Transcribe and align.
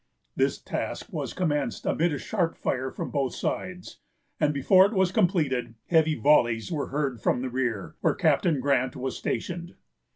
This 0.35 0.59
task 0.59 1.09
was 1.13 1.31
commenced 1.35 1.85
amid 1.85 2.11
a 2.11 2.17
sharp 2.17 2.57
fire 2.57 2.89
from 2.89 3.11
both 3.11 3.35
sides; 3.35 3.99
and 4.39 4.51
before 4.51 4.87
it 4.87 4.93
was 4.95 5.11
completed, 5.11 5.75
heavy 5.89 6.15
volleys 6.15 6.71
were 6.71 6.87
heard 6.87 7.21
from 7.21 7.43
the 7.43 7.51
rear, 7.51 7.95
where 8.01 8.15
Captain 8.15 8.59
Grant 8.59 8.95
was 8.95 9.15
stationed. 9.15 9.75